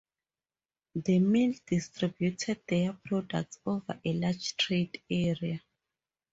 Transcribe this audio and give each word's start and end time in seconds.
The 0.95 1.19
mill 1.19 1.53
distributed 1.67 2.63
their 2.67 2.93
products 3.05 3.59
over 3.67 3.99
a 4.03 4.13
large 4.13 4.57
trade 4.57 4.99
area. 5.07 5.61